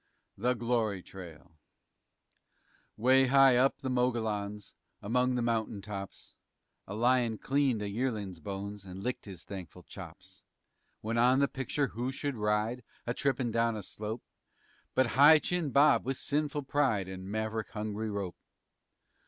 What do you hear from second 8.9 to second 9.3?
licked